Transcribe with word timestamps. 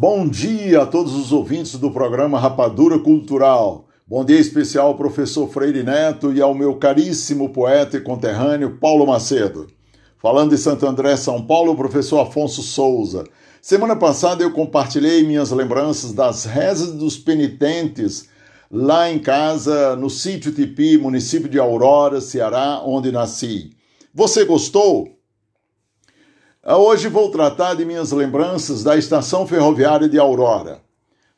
Bom 0.00 0.28
dia 0.28 0.82
a 0.82 0.86
todos 0.86 1.12
os 1.16 1.32
ouvintes 1.32 1.74
do 1.74 1.90
programa 1.90 2.38
Rapadura 2.38 3.00
Cultural. 3.00 3.88
Bom 4.06 4.24
dia 4.24 4.38
especial 4.38 4.86
ao 4.86 4.96
professor 4.96 5.48
Freire 5.48 5.82
Neto 5.82 6.32
e 6.32 6.40
ao 6.40 6.54
meu 6.54 6.76
caríssimo 6.76 7.48
poeta 7.48 7.96
e 7.96 8.00
conterrâneo 8.00 8.78
Paulo 8.78 9.04
Macedo. 9.04 9.66
Falando 10.16 10.50
de 10.50 10.56
Santo 10.56 10.86
André, 10.86 11.16
São 11.16 11.44
Paulo, 11.44 11.72
o 11.72 11.76
professor 11.76 12.20
Afonso 12.20 12.62
Souza. 12.62 13.24
Semana 13.60 13.96
passada 13.96 14.44
eu 14.44 14.52
compartilhei 14.52 15.24
minhas 15.24 15.50
lembranças 15.50 16.12
das 16.12 16.44
rezas 16.44 16.92
dos 16.92 17.18
penitentes 17.18 18.28
lá 18.70 19.10
em 19.10 19.18
casa, 19.18 19.96
no 19.96 20.08
sítio 20.08 20.52
Tipi, 20.52 20.96
município 20.96 21.48
de 21.48 21.58
Aurora, 21.58 22.20
Ceará, 22.20 22.80
onde 22.86 23.10
nasci. 23.10 23.70
Você 24.14 24.44
gostou? 24.44 25.17
Hoje 26.76 27.08
vou 27.08 27.30
tratar 27.30 27.72
de 27.72 27.82
minhas 27.86 28.12
lembranças 28.12 28.82
da 28.84 28.94
estação 28.94 29.46
ferroviária 29.46 30.06
de 30.06 30.18
Aurora. 30.18 30.82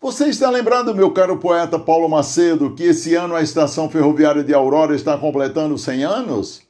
Você 0.01 0.27
está 0.27 0.51
lembrando, 0.51 0.93
meu 0.93 1.13
caro 1.13 1.37
poeta 1.37 1.79
Paulo 1.79 2.09
Macedo, 2.09 2.75
que 2.75 2.83
esse 2.83 3.15
ano 3.15 3.37
a 3.37 3.41
estação 3.41 3.89
ferroviária 3.89 4.43
de 4.43 4.53
Aurora 4.53 4.93
está 4.93 5.17
completando 5.17 5.79
100 5.79 6.03
anos? 6.03 6.63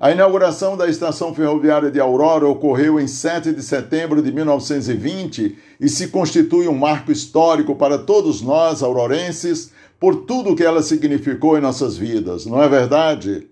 A 0.00 0.10
inauguração 0.10 0.74
da 0.74 0.88
estação 0.88 1.34
ferroviária 1.34 1.90
de 1.90 2.00
Aurora 2.00 2.48
ocorreu 2.48 2.98
em 2.98 3.06
7 3.06 3.52
de 3.52 3.62
setembro 3.62 4.22
de 4.22 4.32
1920 4.32 5.58
e 5.78 5.88
se 5.90 6.08
constitui 6.08 6.66
um 6.66 6.78
marco 6.78 7.12
histórico 7.12 7.76
para 7.76 7.98
todos 7.98 8.40
nós, 8.40 8.82
aurorenses, 8.82 9.70
por 10.00 10.24
tudo 10.24 10.56
que 10.56 10.64
ela 10.64 10.82
significou 10.82 11.58
em 11.58 11.60
nossas 11.60 11.98
vidas, 11.98 12.46
não 12.46 12.62
é 12.62 12.68
verdade? 12.70 13.46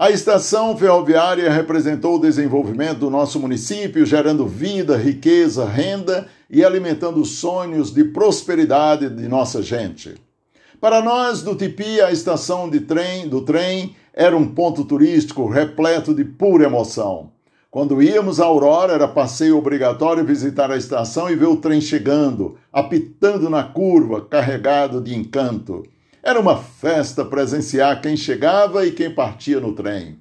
A 0.00 0.12
estação 0.12 0.76
ferroviária 0.76 1.50
representou 1.50 2.14
o 2.14 2.20
desenvolvimento 2.20 3.00
do 3.00 3.10
nosso 3.10 3.40
município, 3.40 4.06
gerando 4.06 4.46
vida, 4.46 4.96
riqueza, 4.96 5.64
renda 5.64 6.28
e 6.48 6.64
alimentando 6.64 7.20
os 7.20 7.32
sonhos 7.38 7.92
de 7.92 8.04
prosperidade 8.04 9.10
de 9.10 9.26
nossa 9.26 9.60
gente. 9.60 10.14
Para 10.80 11.02
nós 11.02 11.42
do 11.42 11.56
Tipi, 11.56 12.00
a 12.00 12.12
estação 12.12 12.70
de 12.70 12.78
trem, 12.78 13.28
do 13.28 13.40
trem 13.40 13.96
era 14.14 14.36
um 14.36 14.46
ponto 14.46 14.84
turístico 14.84 15.48
repleto 15.48 16.14
de 16.14 16.24
pura 16.24 16.66
emoção. 16.66 17.32
Quando 17.68 18.00
íamos 18.00 18.38
a 18.38 18.44
Aurora, 18.44 18.92
era 18.92 19.08
passeio 19.08 19.58
obrigatório 19.58 20.24
visitar 20.24 20.70
a 20.70 20.76
estação 20.76 21.28
e 21.28 21.34
ver 21.34 21.48
o 21.48 21.56
trem 21.56 21.80
chegando, 21.80 22.56
apitando 22.72 23.50
na 23.50 23.64
curva, 23.64 24.20
carregado 24.20 25.00
de 25.00 25.12
encanto. 25.12 25.82
Era 26.28 26.38
uma 26.38 26.58
festa 26.58 27.24
presenciar 27.24 28.02
quem 28.02 28.14
chegava 28.14 28.84
e 28.84 28.92
quem 28.92 29.10
partia 29.10 29.58
no 29.60 29.72
trem. 29.72 30.18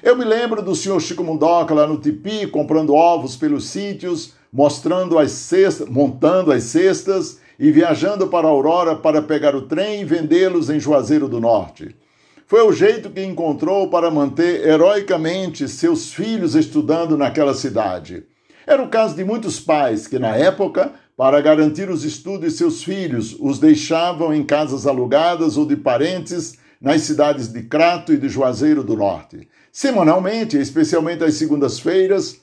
Eu 0.00 0.16
me 0.16 0.24
lembro 0.24 0.62
do 0.62 0.76
senhor 0.76 1.00
Chico 1.00 1.24
Mundoca 1.24 1.74
lá 1.74 1.88
no 1.88 1.98
Tipi, 1.98 2.46
comprando 2.46 2.94
ovos 2.94 3.34
pelos 3.34 3.64
sítios, 3.64 4.34
mostrando 4.52 5.18
as 5.18 5.32
cestas, 5.32 5.88
montando 5.88 6.52
as 6.52 6.62
cestas 6.62 7.40
e 7.58 7.72
viajando 7.72 8.28
para 8.28 8.46
Aurora 8.46 8.94
para 8.94 9.20
pegar 9.20 9.56
o 9.56 9.62
trem 9.62 10.02
e 10.02 10.04
vendê-los 10.04 10.70
em 10.70 10.78
Juazeiro 10.78 11.26
do 11.26 11.40
Norte. 11.40 11.96
Foi 12.46 12.62
o 12.62 12.72
jeito 12.72 13.10
que 13.10 13.24
encontrou 13.24 13.90
para 13.90 14.08
manter 14.08 14.64
heroicamente 14.64 15.68
seus 15.68 16.14
filhos 16.14 16.54
estudando 16.54 17.18
naquela 17.18 17.54
cidade. 17.54 18.22
Era 18.64 18.84
o 18.84 18.88
caso 18.88 19.16
de 19.16 19.24
muitos 19.24 19.58
pais 19.58 20.06
que, 20.06 20.16
na 20.16 20.36
época, 20.36 20.92
para 21.20 21.38
garantir 21.42 21.90
os 21.90 22.02
estudos 22.02 22.50
de 22.50 22.56
seus 22.56 22.82
filhos, 22.82 23.36
os 23.38 23.58
deixavam 23.58 24.32
em 24.32 24.42
casas 24.42 24.86
alugadas 24.86 25.58
ou 25.58 25.66
de 25.66 25.76
parentes 25.76 26.56
nas 26.80 27.02
cidades 27.02 27.52
de 27.52 27.62
Crato 27.64 28.10
e 28.10 28.16
de 28.16 28.26
Juazeiro 28.26 28.82
do 28.82 28.96
Norte. 28.96 29.46
Semanalmente, 29.70 30.56
especialmente 30.56 31.22
às 31.22 31.34
segundas-feiras, 31.34 32.40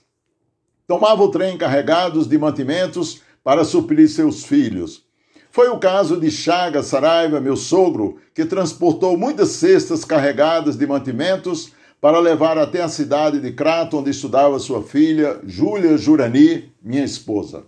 tomavam 0.86 1.25
o 1.25 1.31
trem 1.31 1.58
carregados 1.58 2.28
de 2.28 2.38
mantimentos 2.38 3.20
para 3.44 3.64
suprir 3.64 4.08
seus 4.08 4.44
filhos. 4.44 5.03
Foi 5.50 5.70
o 5.70 5.80
caso 5.80 6.20
de 6.20 6.30
Chaga 6.30 6.83
Saraiva, 6.83 7.42
meu 7.42 7.55
sogro, 7.58 8.17
que 8.31 8.45
transportou 8.45 9.17
muitas 9.17 9.49
cestas 9.54 10.05
carregadas 10.05 10.76
de 10.77 10.86
mantimentos 10.86 11.71
para 11.99 12.20
levar 12.20 12.59
até 12.59 12.83
a 12.83 12.88
cidade 12.88 13.39
de 13.39 13.52
Crato, 13.54 13.98
onde 13.98 14.11
estudava 14.11 14.59
sua 14.59 14.83
filha, 14.83 15.39
Júlia 15.48 15.98
Jurani, 15.98 16.71
minha 16.80 17.04
esposa. 17.04 17.65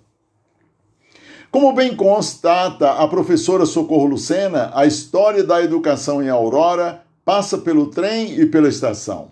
Como 1.52 1.74
bem 1.74 1.96
constata 1.96 2.92
a 2.92 3.08
professora 3.08 3.66
Socorro 3.66 4.06
Lucena, 4.06 4.70
a 4.72 4.86
história 4.86 5.44
da 5.44 5.64
educação 5.64 6.22
em 6.22 6.30
Aurora 6.30 7.02
passa 7.26 7.58
pelo 7.58 7.88
trem 7.88 8.40
e 8.40 8.46
pela 8.46 8.70
estação. 8.70 9.32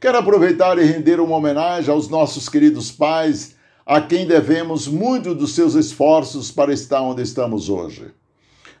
Quero 0.00 0.18
aproveitar 0.18 0.76
e 0.76 0.84
render 0.84 1.20
uma 1.20 1.36
homenagem 1.36 1.88
aos 1.94 2.08
nossos 2.08 2.48
queridos 2.48 2.90
pais, 2.90 3.54
a 3.86 4.00
quem 4.00 4.26
devemos 4.26 4.88
muito 4.88 5.36
dos 5.36 5.54
seus 5.54 5.76
esforços 5.76 6.50
para 6.50 6.72
estar 6.72 7.00
onde 7.00 7.22
estamos 7.22 7.68
hoje. 7.68 8.10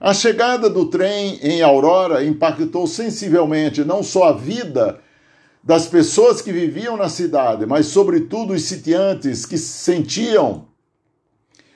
A 0.00 0.12
chegada 0.12 0.68
do 0.68 0.86
trem 0.86 1.38
em 1.40 1.62
Aurora 1.62 2.24
impactou 2.24 2.88
sensivelmente 2.88 3.84
não 3.84 4.02
só 4.02 4.24
a 4.24 4.32
vida 4.32 4.98
das 5.62 5.86
pessoas 5.86 6.42
que 6.42 6.50
viviam 6.50 6.96
na 6.96 7.08
cidade, 7.08 7.64
mas, 7.64 7.86
sobretudo, 7.86 8.52
os 8.52 8.64
sitiantes 8.64 9.46
que 9.46 9.56
sentiam 9.56 10.71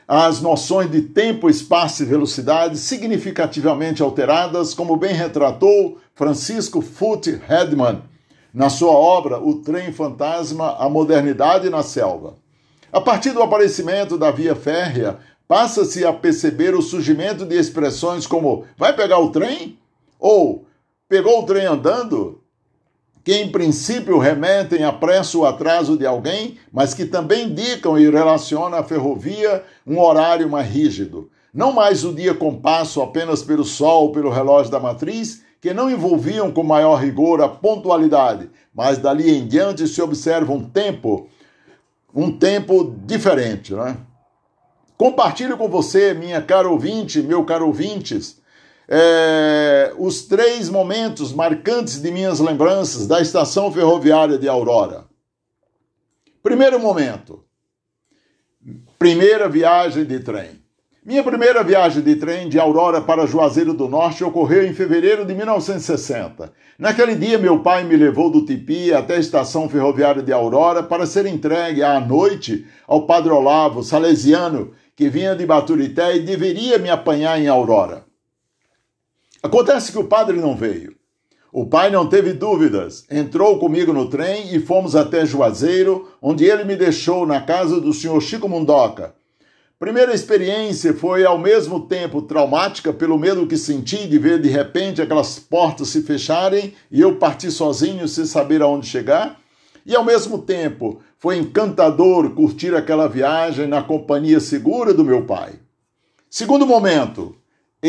as 0.08 0.40
noções 0.40 0.90
de 0.90 1.02
tempo, 1.02 1.50
espaço 1.50 2.02
e 2.02 2.06
velocidade 2.06 2.78
significativamente 2.78 4.02
alteradas, 4.02 4.72
como 4.72 4.96
bem 4.96 5.12
retratou 5.12 5.98
Francisco 6.14 6.80
Foote 6.80 7.40
Hedman 7.48 8.02
na 8.54 8.70
sua 8.70 8.92
obra 8.92 9.38
O 9.38 9.56
Trem 9.56 9.92
Fantasma, 9.92 10.76
a 10.78 10.88
Modernidade 10.88 11.68
na 11.68 11.82
Selva. 11.82 12.34
A 12.92 13.00
partir 13.00 13.32
do 13.32 13.42
aparecimento 13.42 14.16
da 14.16 14.30
via 14.30 14.54
férrea, 14.54 15.18
passa-se 15.48 16.04
a 16.04 16.12
perceber 16.12 16.74
o 16.74 16.80
surgimento 16.80 17.44
de 17.44 17.56
expressões 17.56 18.26
como 18.26 18.64
vai 18.78 18.94
pegar 18.94 19.18
o 19.18 19.30
trem? 19.30 19.78
Ou 20.18 20.66
pegou 21.08 21.42
o 21.42 21.46
trem 21.46 21.66
andando? 21.66 22.40
Que 23.26 23.34
em 23.34 23.48
princípio 23.48 24.18
remetem 24.18 24.84
a 24.84 24.92
pressa 24.92 25.36
ou 25.36 25.44
atraso 25.44 25.96
de 25.98 26.06
alguém, 26.06 26.58
mas 26.72 26.94
que 26.94 27.04
também 27.04 27.46
indicam 27.46 27.98
e 27.98 28.08
relacionam 28.08 28.78
a 28.78 28.84
ferrovia 28.84 29.64
um 29.84 29.98
horário 29.98 30.48
mais 30.48 30.70
rígido. 30.70 31.28
Não 31.52 31.72
mais 31.72 32.04
o 32.04 32.14
dia 32.14 32.34
com 32.34 32.54
passo 32.54 33.02
apenas 33.02 33.42
pelo 33.42 33.64
sol 33.64 34.04
ou 34.04 34.12
pelo 34.12 34.30
relógio 34.30 34.70
da 34.70 34.78
matriz, 34.78 35.42
que 35.60 35.74
não 35.74 35.90
envolviam 35.90 36.52
com 36.52 36.62
maior 36.62 37.00
rigor 37.00 37.42
a 37.42 37.48
pontualidade, 37.48 38.48
mas 38.72 38.96
dali 38.96 39.36
em 39.36 39.44
diante 39.44 39.88
se 39.88 40.00
observa 40.00 40.52
um 40.52 40.62
tempo, 40.62 41.28
um 42.14 42.30
tempo 42.30 42.94
diferente. 43.04 43.74
Né? 43.74 43.96
Compartilho 44.96 45.56
com 45.56 45.68
você, 45.68 46.14
minha 46.14 46.40
cara 46.40 46.70
ouvinte, 46.70 47.20
meu 47.20 47.44
caro 47.44 47.66
ouvintes, 47.66 48.40
é, 48.88 49.92
os 49.98 50.22
três 50.22 50.68
momentos 50.68 51.32
marcantes 51.32 52.00
de 52.00 52.10
minhas 52.10 52.38
lembranças 52.38 53.06
da 53.06 53.20
estação 53.20 53.72
ferroviária 53.72 54.38
de 54.38 54.48
Aurora. 54.48 55.04
Primeiro 56.42 56.78
momento, 56.78 57.44
primeira 58.98 59.48
viagem 59.48 60.04
de 60.04 60.20
trem. 60.20 60.64
Minha 61.04 61.22
primeira 61.22 61.62
viagem 61.62 62.02
de 62.02 62.16
trem 62.16 62.48
de 62.48 62.58
Aurora 62.58 63.00
para 63.00 63.26
Juazeiro 63.26 63.72
do 63.72 63.88
Norte 63.88 64.24
ocorreu 64.24 64.66
em 64.66 64.74
fevereiro 64.74 65.24
de 65.24 65.34
1960. 65.34 66.52
Naquele 66.76 67.14
dia, 67.14 67.38
meu 67.38 67.60
pai 67.60 67.84
me 67.84 67.96
levou 67.96 68.28
do 68.28 68.44
Tipi 68.44 68.92
até 68.92 69.14
a 69.14 69.20
estação 69.20 69.68
ferroviária 69.68 70.20
de 70.20 70.32
Aurora 70.32 70.82
para 70.82 71.06
ser 71.06 71.26
entregue 71.26 71.82
à 71.84 72.00
noite 72.00 72.66
ao 72.88 73.06
Padre 73.06 73.30
Olavo, 73.30 73.84
salesiano, 73.84 74.72
que 74.96 75.08
vinha 75.08 75.36
de 75.36 75.46
Baturité 75.46 76.16
e 76.16 76.20
deveria 76.20 76.76
me 76.76 76.90
apanhar 76.90 77.40
em 77.40 77.46
Aurora. 77.46 78.05
Acontece 79.42 79.92
que 79.92 79.98
o 79.98 80.04
padre 80.04 80.38
não 80.38 80.56
veio. 80.56 80.96
O 81.52 81.64
pai 81.64 81.90
não 81.90 82.06
teve 82.06 82.32
dúvidas, 82.32 83.06
entrou 83.10 83.58
comigo 83.58 83.92
no 83.92 84.10
trem 84.10 84.54
e 84.54 84.60
fomos 84.60 84.94
até 84.94 85.24
Juazeiro, 85.24 86.08
onde 86.20 86.44
ele 86.44 86.64
me 86.64 86.76
deixou 86.76 87.26
na 87.26 87.40
casa 87.40 87.80
do 87.80 87.94
senhor 87.94 88.20
Chico 88.20 88.48
Mundoca. 88.48 89.14
Primeira 89.78 90.14
experiência 90.14 90.94
foi 90.94 91.24
ao 91.24 91.38
mesmo 91.38 91.80
tempo 91.86 92.22
traumática 92.22 92.92
pelo 92.92 93.18
medo 93.18 93.46
que 93.46 93.58
senti 93.58 94.08
de 94.08 94.18
ver 94.18 94.40
de 94.40 94.48
repente 94.48 95.02
aquelas 95.02 95.38
portas 95.38 95.88
se 95.88 96.02
fecharem 96.02 96.74
e 96.90 97.00
eu 97.00 97.16
partir 97.16 97.50
sozinho 97.50 98.08
sem 98.08 98.24
saber 98.24 98.62
aonde 98.62 98.86
chegar, 98.86 99.38
e 99.84 99.94
ao 99.94 100.04
mesmo 100.04 100.38
tempo 100.38 101.00
foi 101.18 101.36
encantador 101.36 102.30
curtir 102.30 102.74
aquela 102.74 103.06
viagem 103.06 103.66
na 103.66 103.82
companhia 103.82 104.40
segura 104.40 104.92
do 104.92 105.04
meu 105.04 105.24
pai. 105.24 105.52
Segundo 106.28 106.66
momento, 106.66 107.36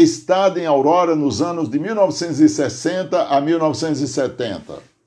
estado 0.01 0.59
em 0.59 0.65
Aurora 0.65 1.15
nos 1.15 1.41
anos 1.41 1.69
de 1.69 1.79
1960 1.79 3.23
a 3.23 3.41
1970. 3.41 4.97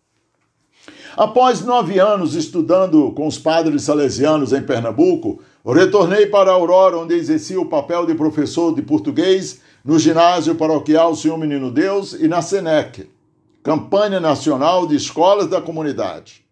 Após 1.16 1.62
nove 1.62 1.98
anos 1.98 2.34
estudando 2.34 3.12
com 3.12 3.26
os 3.26 3.36
padres 3.36 3.82
salesianos 3.82 4.52
em 4.52 4.62
Pernambuco, 4.62 5.42
retornei 5.66 6.26
para 6.26 6.52
Aurora, 6.52 6.98
onde 6.98 7.14
exerci 7.14 7.56
o 7.56 7.66
papel 7.66 8.06
de 8.06 8.14
professor 8.14 8.74
de 8.74 8.82
português 8.82 9.60
no 9.84 9.98
ginásio 9.98 10.54
paroquial 10.54 11.14
Senhor 11.14 11.36
Menino 11.36 11.70
Deus 11.70 12.12
e 12.12 12.28
na 12.28 12.40
SENEC, 12.40 13.08
Campanha 13.62 14.20
Nacional 14.20 14.86
de 14.86 14.96
Escolas 14.96 15.48
da 15.48 15.60
Comunidade. 15.60 16.44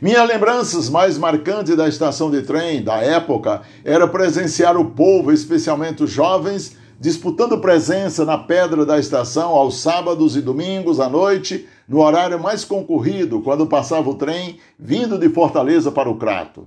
Minhas 0.00 0.26
lembranças 0.26 0.88
mais 0.88 1.16
marcantes 1.16 1.76
da 1.76 1.86
estação 1.86 2.30
de 2.30 2.42
trem 2.42 2.82
da 2.82 2.96
época 2.96 3.62
era 3.84 4.08
presenciar 4.08 4.76
o 4.76 4.86
povo, 4.86 5.30
especialmente 5.30 6.02
os 6.02 6.10
jovens, 6.10 6.76
disputando 7.00 7.58
presença 7.58 8.24
na 8.24 8.38
pedra 8.38 8.86
da 8.86 8.98
estação 8.98 9.50
aos 9.50 9.80
sábados 9.80 10.36
e 10.36 10.40
domingos 10.40 11.00
à 11.00 11.08
noite, 11.08 11.66
no 11.88 12.00
horário 12.00 12.40
mais 12.40 12.64
concorrido, 12.64 13.40
quando 13.40 13.66
passava 13.66 14.08
o 14.08 14.14
trem 14.14 14.58
vindo 14.78 15.18
de 15.18 15.28
Fortaleza 15.28 15.90
para 15.90 16.08
o 16.08 16.16
Crato. 16.16 16.64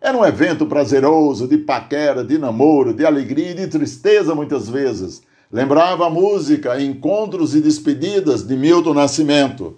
Era 0.00 0.16
um 0.16 0.24
evento 0.24 0.66
prazeroso, 0.66 1.48
de 1.48 1.58
paquera, 1.58 2.24
de 2.24 2.38
namoro, 2.38 2.92
de 2.92 3.04
alegria 3.04 3.52
e 3.52 3.54
de 3.54 3.66
tristeza 3.66 4.34
muitas 4.34 4.68
vezes. 4.68 5.22
Lembrava 5.50 6.06
a 6.06 6.10
música 6.10 6.80
Encontros 6.80 7.54
e 7.54 7.60
Despedidas 7.60 8.46
de 8.46 8.56
Milton 8.56 8.94
Nascimento. 8.94 9.76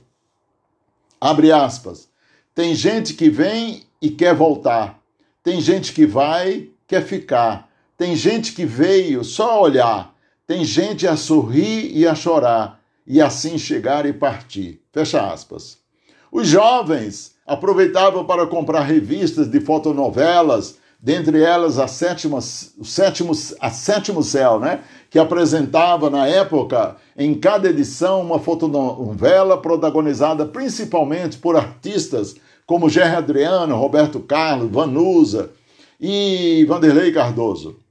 Abre 1.20 1.52
aspas. 1.52 2.08
Tem 2.54 2.74
gente 2.74 3.14
que 3.14 3.28
vem 3.28 3.82
e 4.00 4.10
quer 4.10 4.34
voltar. 4.34 4.98
Tem 5.42 5.60
gente 5.60 5.92
que 5.92 6.06
vai, 6.06 6.68
quer 6.86 7.04
ficar. 7.04 7.67
Tem 7.98 8.14
gente 8.14 8.52
que 8.52 8.64
veio 8.64 9.24
só 9.24 9.60
olhar. 9.60 10.14
Tem 10.46 10.64
gente 10.64 11.04
a 11.04 11.16
sorrir 11.16 11.90
e 11.92 12.06
a 12.06 12.14
chorar. 12.14 12.80
E 13.04 13.20
assim 13.20 13.58
chegar 13.58 14.06
e 14.06 14.12
partir. 14.12 14.80
Fecha 14.92 15.32
aspas. 15.32 15.78
Os 16.30 16.46
jovens 16.46 17.32
aproveitavam 17.44 18.24
para 18.24 18.46
comprar 18.46 18.82
revistas 18.82 19.50
de 19.50 19.58
fotonovelas, 19.58 20.76
dentre 21.00 21.42
elas 21.42 21.76
a 21.76 21.88
sétima, 21.88 22.38
o 22.38 22.84
sétimo, 22.84 23.32
a 23.58 23.70
Sétimo 23.70 24.22
Céu, 24.22 24.60
né? 24.60 24.80
que 25.10 25.18
apresentava 25.18 26.08
na 26.08 26.24
época, 26.28 26.96
em 27.16 27.34
cada 27.34 27.68
edição, 27.68 28.20
uma 28.20 28.38
fotonovela 28.38 29.60
protagonizada 29.60 30.46
principalmente 30.46 31.36
por 31.38 31.56
artistas 31.56 32.36
como 32.64 32.88
Gerry 32.88 33.16
Adriano, 33.16 33.74
Roberto 33.74 34.20
Carlos, 34.20 34.70
Vanusa 34.70 35.50
e 36.00 36.64
Vanderlei 36.68 37.10
Cardoso. 37.10 37.87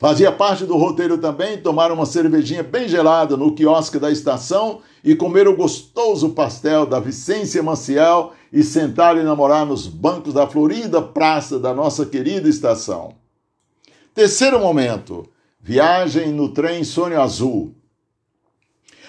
Fazia 0.00 0.32
parte 0.32 0.64
do 0.64 0.78
roteiro 0.78 1.18
também 1.18 1.58
tomar 1.58 1.92
uma 1.92 2.06
cervejinha 2.06 2.62
bem 2.62 2.88
gelada 2.88 3.36
no 3.36 3.54
quiosque 3.54 3.98
da 3.98 4.10
estação 4.10 4.80
e 5.04 5.14
comer 5.14 5.46
o 5.46 5.54
gostoso 5.54 6.30
pastel 6.30 6.86
da 6.86 6.98
Vicência 6.98 7.62
Maciel 7.62 8.32
e 8.50 8.62
sentar 8.62 9.18
e 9.18 9.22
namorar 9.22 9.66
nos 9.66 9.86
bancos 9.86 10.32
da 10.32 10.46
florida 10.46 11.02
praça 11.02 11.58
da 11.58 11.74
nossa 11.74 12.06
querida 12.06 12.48
estação. 12.48 13.12
Terceiro 14.14 14.58
momento: 14.58 15.28
viagem 15.60 16.32
no 16.32 16.48
trem 16.48 16.82
Sonho 16.82 17.20
Azul. 17.20 17.74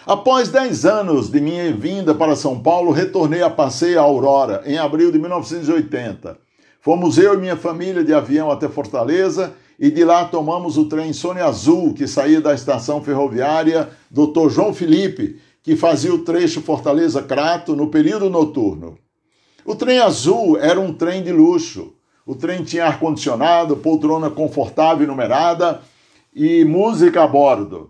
Após 0.05 0.49
10 0.49 0.85
anos 0.85 1.29
de 1.29 1.39
minha 1.39 1.73
vinda 1.73 2.13
para 2.13 2.35
São 2.35 2.59
Paulo, 2.59 2.91
retornei 2.91 3.41
a 3.41 3.49
passeio 3.49 3.97
a 3.97 4.03
Aurora, 4.03 4.61
em 4.65 4.77
abril 4.77 5.09
de 5.09 5.19
1980. 5.19 6.37
Fomos 6.81 7.17
eu 7.17 7.35
e 7.35 7.37
minha 7.37 7.55
família 7.55 8.03
de 8.03 8.13
avião 8.13 8.51
até 8.51 8.67
Fortaleza 8.67 9.53
e 9.81 9.89
de 9.89 10.05
lá 10.05 10.25
tomamos 10.25 10.77
o 10.77 10.85
trem 10.85 11.11
Sônia 11.11 11.45
Azul, 11.45 11.95
que 11.95 12.07
saía 12.07 12.39
da 12.39 12.53
estação 12.53 13.03
ferroviária 13.03 13.89
Dr. 14.11 14.47
João 14.47 14.75
Felipe, 14.75 15.41
que 15.63 15.75
fazia 15.75 16.13
o 16.13 16.19
trecho 16.19 16.61
Fortaleza-Crato 16.61 17.75
no 17.75 17.87
período 17.87 18.29
noturno. 18.29 18.95
O 19.65 19.75
trem 19.75 19.97
azul 19.97 20.55
era 20.59 20.79
um 20.79 20.93
trem 20.93 21.23
de 21.23 21.31
luxo. 21.31 21.95
O 22.27 22.35
trem 22.35 22.63
tinha 22.63 22.85
ar-condicionado, 22.85 23.75
poltrona 23.75 24.29
confortável 24.29 25.03
e 25.03 25.07
numerada 25.07 25.81
e 26.31 26.63
música 26.63 27.23
a 27.23 27.27
bordo. 27.27 27.89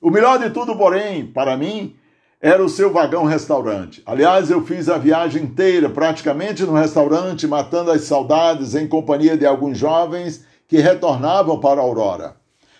O 0.00 0.10
melhor 0.10 0.40
de 0.40 0.50
tudo, 0.50 0.74
porém, 0.74 1.24
para 1.24 1.56
mim, 1.56 1.94
era 2.40 2.64
o 2.64 2.68
seu 2.68 2.92
vagão 2.92 3.24
restaurante. 3.24 4.02
Aliás, 4.04 4.50
eu 4.50 4.66
fiz 4.66 4.88
a 4.88 4.98
viagem 4.98 5.44
inteira 5.44 5.88
praticamente 5.88 6.64
no 6.64 6.72
restaurante, 6.72 7.46
matando 7.46 7.92
as 7.92 8.02
saudades 8.02 8.74
em 8.74 8.88
companhia 8.88 9.36
de 9.36 9.46
alguns 9.46 9.78
jovens 9.78 10.49
que 10.70 10.78
retornavam 10.78 11.58
para 11.58 11.80
Aurora. 11.80 12.36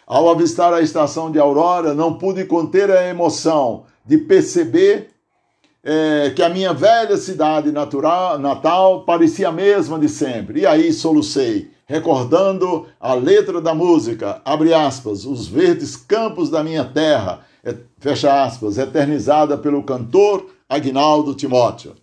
Ao 0.07 0.31
avistar 0.31 0.73
a 0.73 0.81
estação 0.81 1.29
de 1.29 1.41
Aurora, 1.41 1.93
não 1.93 2.15
pude 2.15 2.45
conter 2.45 2.89
a 2.89 3.09
emoção 3.09 3.83
de 4.07 4.17
perceber 4.17 5.11
é, 5.83 6.33
que 6.35 6.41
a 6.41 6.49
minha 6.49 6.73
velha 6.73 7.17
cidade 7.17 7.73
natural, 7.73 8.39
natal 8.39 9.03
parecia 9.05 9.49
a 9.49 9.53
mesma 9.53 9.99
de 9.99 10.09
sempre. 10.09 10.61
E 10.61 10.67
aí 10.67 10.93
solucei 10.93 11.73
recordando 11.85 12.87
a 13.01 13.13
letra 13.15 13.61
da 13.61 13.75
música, 13.75 14.41
abre 14.45 14.73
aspas, 14.73 15.25
os 15.25 15.49
verdes 15.49 15.97
campos 15.97 16.49
da 16.49 16.63
minha 16.63 16.85
terra, 16.85 17.41
é, 17.65 17.75
fecha 17.99 18.45
aspas, 18.45 18.79
eternizada 18.79 19.59
pelo 19.59 19.83
cantor 19.83 20.47
Agnaldo 20.69 21.35
Timóteo. 21.35 21.97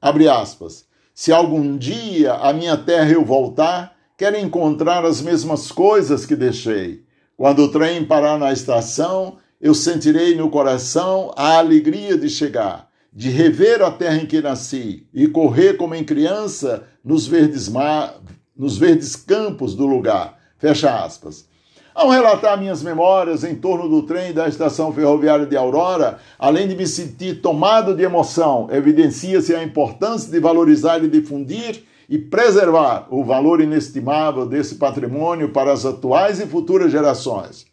Abre 0.00 0.26
aspas, 0.26 0.86
se 1.12 1.30
algum 1.30 1.76
dia 1.76 2.32
a 2.32 2.54
minha 2.54 2.78
terra 2.78 3.10
eu 3.10 3.22
voltar, 3.22 3.95
quero 4.16 4.38
encontrar 4.38 5.04
as 5.04 5.20
mesmas 5.20 5.70
coisas 5.70 6.24
que 6.24 6.34
deixei. 6.34 7.04
Quando 7.36 7.64
o 7.64 7.68
trem 7.68 8.04
parar 8.04 8.38
na 8.38 8.52
estação, 8.52 9.36
eu 9.60 9.74
sentirei 9.74 10.34
no 10.34 10.50
coração 10.50 11.32
a 11.36 11.58
alegria 11.58 12.16
de 12.16 12.30
chegar, 12.30 12.88
de 13.12 13.28
rever 13.28 13.82
a 13.82 13.90
terra 13.90 14.16
em 14.16 14.26
que 14.26 14.40
nasci 14.40 15.06
e 15.12 15.28
correr 15.28 15.76
como 15.76 15.94
em 15.94 16.02
criança 16.02 16.84
nos 17.04 17.26
verdes, 17.26 17.68
mar, 17.68 18.14
nos 18.56 18.78
verdes 18.78 19.14
campos 19.16 19.74
do 19.74 19.86
lugar. 19.86 20.38
Fecha 20.58 21.04
aspas. 21.04 21.46
Ao 21.94 22.10
relatar 22.10 22.58
minhas 22.58 22.82
memórias 22.82 23.42
em 23.42 23.54
torno 23.54 23.88
do 23.88 24.02
trem 24.02 24.32
da 24.32 24.48
estação 24.48 24.92
ferroviária 24.92 25.46
de 25.46 25.56
Aurora, 25.56 26.18
além 26.38 26.68
de 26.68 26.74
me 26.74 26.86
sentir 26.86 27.40
tomado 27.40 27.94
de 27.94 28.02
emoção, 28.02 28.68
evidencia-se 28.70 29.54
a 29.54 29.62
importância 29.62 30.30
de 30.30 30.38
valorizar 30.38 31.02
e 31.02 31.08
difundir 31.08 31.84
e 32.08 32.18
preservar 32.18 33.06
o 33.10 33.24
valor 33.24 33.60
inestimável 33.60 34.46
desse 34.46 34.76
patrimônio 34.76 35.50
para 35.50 35.72
as 35.72 35.84
atuais 35.84 36.40
e 36.40 36.46
futuras 36.46 36.92
gerações. 36.92 37.66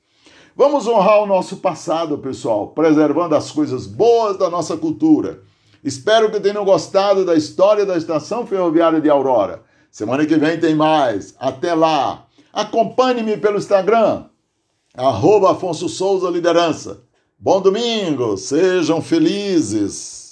Vamos 0.56 0.88
honrar 0.88 1.22
o 1.22 1.26
nosso 1.26 1.58
passado, 1.58 2.18
pessoal, 2.18 2.68
preservando 2.68 3.36
as 3.36 3.52
coisas 3.52 3.88
boas 3.88 4.38
da 4.38 4.50
nossa 4.50 4.78
cultura. 4.78 5.42
Espero 5.84 6.32
que 6.32 6.40
tenham 6.40 6.64
gostado 6.64 7.26
da 7.26 7.36
história 7.36 7.86
da 7.86 7.98
estação 7.98 8.46
ferroviária 8.46 9.02
de 9.02 9.10
Aurora. 9.10 9.64
Semana 9.92 10.26
que 10.26 10.38
vem 10.38 10.60
tem 10.60 10.76
mais. 10.76 11.36
Até 11.40 11.74
lá. 11.74 12.26
Acompanhe-me 12.54 13.36
pelo 13.38 13.58
Instagram, 13.58 14.26
arroba 14.96 15.52
Afonso 15.52 15.90
Souza 15.90 16.30
Liderança. 16.30 17.02
Bom 17.40 17.60
domingo, 17.60 18.38
sejam 18.38 19.02
felizes. 19.02 20.23